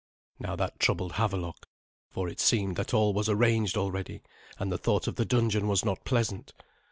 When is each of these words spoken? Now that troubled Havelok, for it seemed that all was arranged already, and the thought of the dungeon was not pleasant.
Now 0.39 0.55
that 0.55 0.79
troubled 0.79 1.11
Havelok, 1.11 1.67
for 2.09 2.27
it 2.27 2.39
seemed 2.39 2.75
that 2.77 2.91
all 2.91 3.13
was 3.13 3.29
arranged 3.29 3.77
already, 3.77 4.23
and 4.57 4.71
the 4.71 4.79
thought 4.79 5.05
of 5.07 5.15
the 5.15 5.25
dungeon 5.25 5.67
was 5.67 5.85
not 5.85 6.03
pleasant. 6.05 6.53